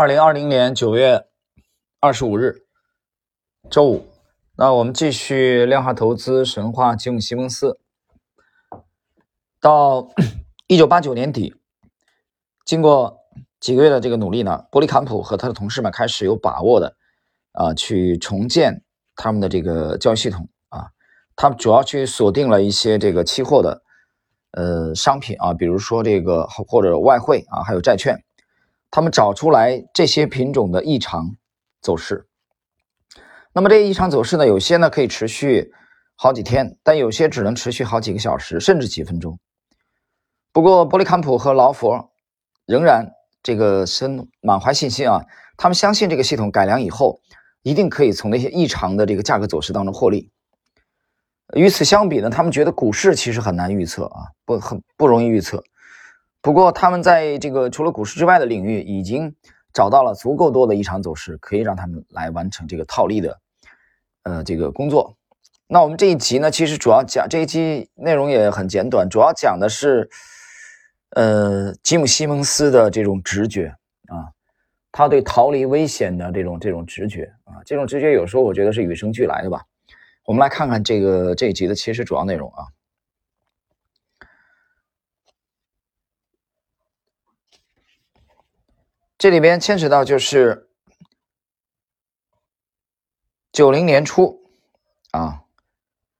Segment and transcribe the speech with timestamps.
[0.00, 1.26] 二零二零年九月
[2.00, 2.62] 二十五日，
[3.68, 4.06] 周五。
[4.56, 7.78] 那我们继续量化投资神话吉姆·西蒙斯。
[9.60, 10.08] 到
[10.68, 11.54] 一九八九年底，
[12.64, 13.18] 经过
[13.60, 16.96] 几个月的这个努力呢，伯利坎普和他的同事们开始有把握的
[17.52, 18.82] 啊，去重建
[19.16, 20.86] 他们的这个交易系统啊。
[21.36, 23.82] 他们主要去锁定了一些这个期货的
[24.52, 28.24] 呃商品啊，比如说这个或者外汇啊，还有债券。
[28.90, 31.36] 他们找出来这些品种的异常
[31.80, 32.26] 走势，
[33.52, 35.72] 那么这异常走势呢，有些呢可以持续
[36.16, 39.38] 好几天，但有些只能持续好几个小时，甚至几分钟。
[40.52, 42.10] 不过，伯利坎普和劳佛
[42.66, 43.08] 仍然
[43.42, 45.24] 这个深满怀信心啊，
[45.56, 47.20] 他们相信这个系统改良以后，
[47.62, 50.32] 一定可以从那些异常的这个价格走势当中获利。
[51.54, 55.62] 与此相比呢，他们觉得股市其实很难预测啊，不很不容易预测。
[56.42, 59.34] 不过，他们在这个除了股市之外的领域，已经
[59.74, 63.38] 找到了足够多的异常走势，可以让他们来完成这个套利的，
[64.22, 65.16] 呃，这个工作。
[65.68, 70.08] 那我们这一集呢，其实主要讲这一集内容也很简短，主要讲的是，
[71.10, 73.66] 呃，吉姆·西蒙斯的这种直觉
[74.08, 74.32] 啊，
[74.90, 79.62] 他对逃离危险的这种这种直觉啊，这种直觉有时候我觉得是与生俱来的吧。
[80.24, 82.64] 我们来看看这个这一集的其实主要内容啊。
[89.20, 90.70] 这里边牵扯到就是
[93.52, 94.40] 九零年初
[95.10, 95.42] 啊，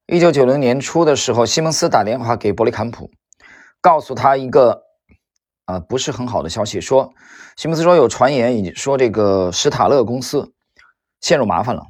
[0.07, 3.11] 一九九零年初的时候，西蒙斯打电话给伯利坎普，
[3.81, 4.83] 告诉他一个
[5.65, 7.15] 啊不是很好的消息，说
[7.57, 10.53] 西蒙斯说有传言，已经说这个史塔勒公司
[11.23, 11.87] 陷入麻烦了。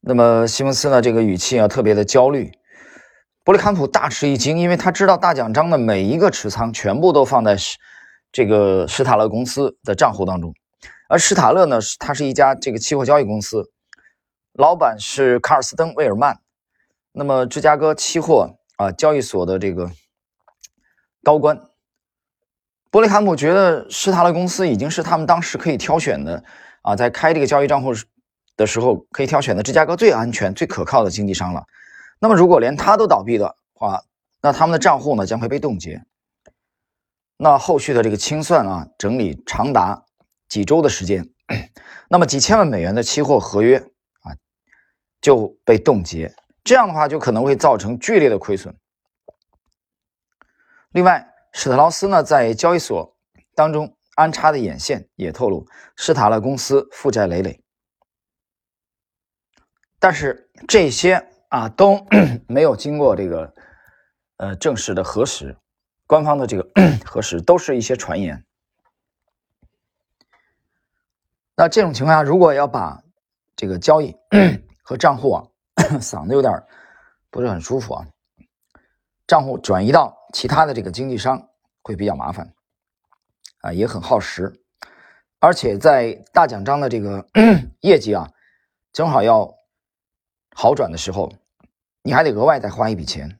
[0.00, 2.52] 那么西蒙斯呢，这个语气啊特别的焦虑，
[3.42, 7.56] 伯利坎普大吃一惊，因为他知道大奖章的每一个持仓全部都放在。
[8.38, 10.54] 这个施塔勒公司的账户当中，
[11.08, 13.72] 而施塔勒呢，是它是一家这个期货交易公司，
[14.52, 16.38] 老板是卡尔斯登·威尔曼，
[17.10, 19.90] 那么芝加哥期货啊交易所的这个
[21.24, 21.60] 高官，
[22.92, 26.44] 伯利坎普觉得施塔勒公司已经是他们当时可以挑选的
[26.82, 27.92] 啊，在开这个交易账户
[28.56, 31.64] 的时候可以挑选的芝加哥最安全、最可靠的经纪商了。
[32.20, 34.04] 那么如果连他都倒闭的话，
[34.40, 36.00] 那他们的账户呢将会被冻结。
[37.40, 40.04] 那后续的这个清算啊，整理长达
[40.48, 41.24] 几周的时间，
[42.10, 44.34] 那么几千万美元的期货合约啊
[45.20, 46.34] 就被冻结，
[46.64, 48.76] 这样的话就可能会造成剧烈的亏损。
[50.90, 53.16] 另外，史特劳斯呢在交易所
[53.54, 57.62] 当中安插的眼线也透露，施塔勒公司负债累累，
[60.00, 62.04] 但是这些啊都
[62.48, 63.54] 没有经过这个
[64.38, 65.56] 呃正式的核实。
[66.08, 66.68] 官方的这个
[67.04, 68.44] 核实都是一些传言。
[71.54, 73.02] 那这种情况下，如果要把
[73.54, 74.16] 这个交易
[74.82, 75.44] 和账户啊，
[76.00, 76.64] 嗓子有点
[77.30, 78.06] 不是很舒服啊，
[79.26, 81.48] 账户转移到其他的这个经纪商
[81.82, 82.54] 会比较麻烦
[83.60, 84.62] 啊，也很耗时，
[85.40, 87.28] 而且在大奖章的这个
[87.80, 88.30] 业绩啊
[88.92, 89.54] 正好要
[90.54, 91.30] 好转的时候，
[92.02, 93.38] 你还得额外再花一笔钱。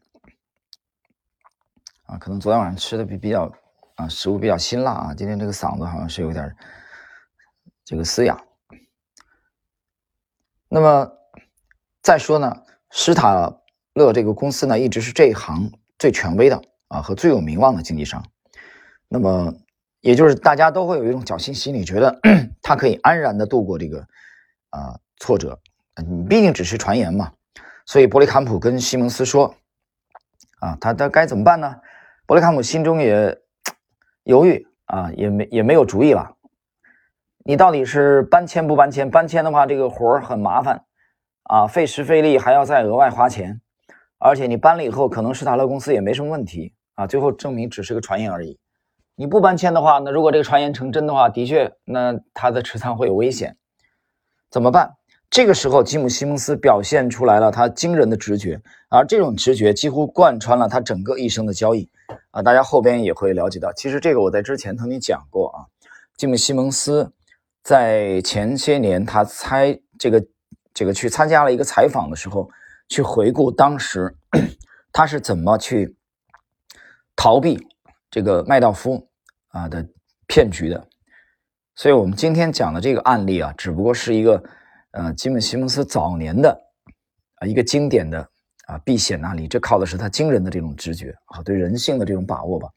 [2.09, 3.53] 啊，可能昨天晚上吃的比比较
[3.97, 6.57] 啊，食物比较辛辣啊，今天这个嗓子好像是有点
[7.85, 8.43] 这个嘶哑。
[10.71, 11.13] 那么
[12.03, 13.55] 再说呢，施塔
[13.93, 18.25] 勒这个公司呢，一直是这一行最权威的啊和最有名望的经纪商。
[19.07, 19.53] 那么
[20.01, 22.19] 也就是大家都会有一种侥幸心理，觉得
[22.63, 24.01] 他可以安然的度过这个
[24.71, 25.61] 啊挫折。
[25.97, 27.33] 你毕竟只是传言嘛，
[27.85, 29.55] 所以伯利坎普跟西蒙斯说
[30.61, 31.77] 啊，他他该怎么办呢？
[32.29, 33.39] 伯利坎姆心中也
[34.25, 36.37] 犹豫啊，也没也没有主意了。
[37.39, 39.11] 你到底是搬迁不搬迁？
[39.11, 40.85] 搬迁的话，这个活儿很麻烦
[41.45, 43.63] 啊，费时费力，还要再额外花钱。
[44.19, 48.61] 而且你搬了以后，可能施塔勒公司也没什么问题啊，最后证明只是个传言而已。
[49.15, 53.57] 你不搬迁的话，那如果这个传言成真的话，的确，那他的持仓会有危险。
[54.51, 54.98] 怎么办？
[55.31, 61.89] 这个时候，吉姆·西蒙斯表现出来了他惊人的直觉，而这种直觉几乎贯穿了他整个一生的交易。
[62.31, 65.69] 啊，大家后边也会了解到，其实这个我在之前曾经讲过啊。
[66.17, 67.13] 吉姆·西蒙斯
[67.63, 70.25] 在前些年他猜这个
[70.73, 72.49] 这个去参加了一个采访的时候，
[72.89, 74.17] 去回顾当时
[74.91, 75.95] 他是怎么去
[77.15, 77.69] 逃避
[78.11, 79.07] 这个麦道夫
[79.49, 79.87] 啊的
[80.27, 80.89] 骗局的。
[81.77, 84.43] 所以我们今天讲的这个案例啊，只不过是一个。
[84.93, 86.51] 呃，吉姆·西蒙斯早年的
[87.37, 88.29] 啊一个经典的
[88.67, 92.69] 啊避险案例，这靠的是他惊人的这种直觉啊，对人性的这种把握吧。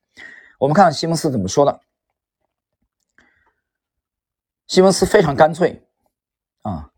[0.60, 1.80] 我们看西蒙斯怎么说的。
[4.68, 5.86] 西蒙斯非常干脆
[6.62, 6.92] 啊，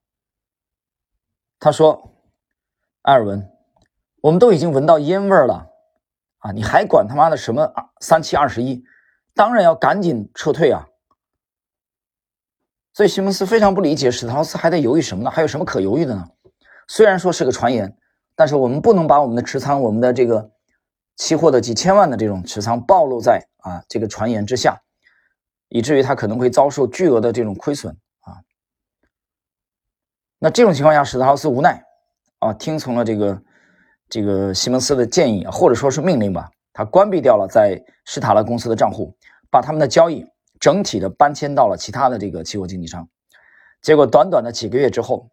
[1.59, 2.11] 他说
[3.03, 3.49] ：“埃尔文，
[4.21, 5.67] 我们都已经闻到烟味了
[6.39, 8.83] 啊，你还管他妈的什么三七二十一？
[9.33, 10.87] 当然要赶紧撤退啊！”
[12.93, 15.31] 所以西蒙斯非常不理解史特劳斯还在犹豫什么呢？
[15.31, 16.29] 还有什么可犹豫的呢？
[16.87, 17.97] 虽然说是个传言，
[18.35, 20.51] 但是我们不能把我们的持仓、我们的这个
[21.15, 24.79] 期货的几千万的这种持仓暴露在啊这个传言之下，
[25.69, 28.37] 以至于他可能会遭受巨额的这种亏损啊。
[30.37, 31.83] 那这种情况下，史特劳斯无奈
[32.39, 33.41] 啊，听从了这个
[34.07, 39.15] 这个西蒙斯的建议，或者说是命令吧，他关闭掉了在施塔勒公司的账户，
[39.49, 40.25] 把他们的交易
[40.63, 43.09] 整体的搬迁到了其他的这个期货经纪商。
[43.81, 45.29] 结果短短的几个月之后。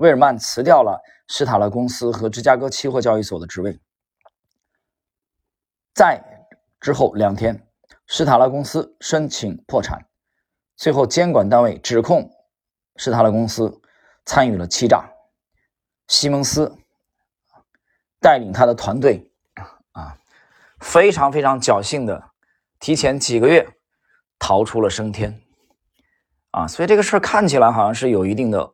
[0.00, 0.98] 威尔曼辞掉了
[1.28, 3.78] 施塔勒公司和芝加哥期货交易所的职位。
[5.92, 6.46] 在
[6.80, 7.68] 之后两天，
[8.06, 10.06] 施塔勒公司申请破产，
[10.74, 12.30] 最后监管单位指控
[12.96, 13.82] 施塔勒公司
[14.24, 15.12] 参与了欺诈。
[16.08, 16.78] 西蒙斯
[18.18, 19.30] 带领他的团队
[19.92, 20.16] 啊，
[20.78, 22.30] 非常非常侥幸的
[22.78, 23.68] 提前几个月
[24.40, 25.40] 逃出了升天
[26.50, 28.68] 啊，所以这个事儿看起来好像是有一定的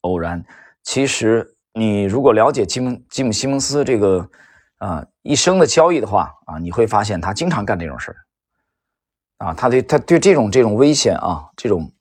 [0.00, 0.44] 偶然。
[0.82, 4.28] 其实，你如果了解吉姆吉姆西蒙斯这个
[4.78, 8.16] 啊一生的交易的话啊，你会发现他经常干这种事儿
[9.46, 11.92] 啊，他对他对这种这种危险啊，这种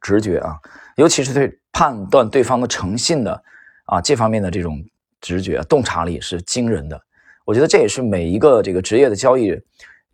[0.00, 0.56] 直觉啊，
[0.96, 3.42] 尤其是对判断对方的诚信的
[3.86, 4.82] 啊这方面的这种
[5.20, 6.98] 直觉洞察力是惊人的。
[7.44, 9.50] 我觉得这也是每一个这个职业的交易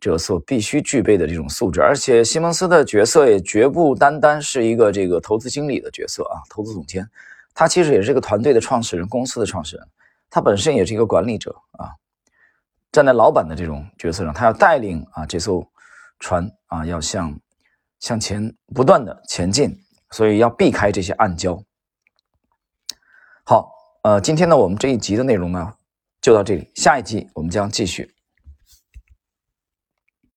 [0.04, 1.80] 者所必须具备的这种素质。
[1.80, 7.08] 而且，西蒙斯的角色也绝不单单是一个这个投资经理的角色啊，投资总监。
[7.54, 9.88] 他其实也是这个团队的创始人，公司的创始人，
[10.28, 11.88] 他本身也是一个管理者啊，
[12.92, 15.66] 站在老板的这种角色上，他要带领啊这艘
[16.18, 17.34] 船啊，要向
[18.00, 19.74] 向前不断的前进，
[20.10, 21.62] 所以要避开这些暗礁。
[23.44, 23.72] 好，
[24.02, 25.72] 呃，今天呢，我们这一集的内容呢
[26.20, 28.13] 就到这里，下一集我们将继续。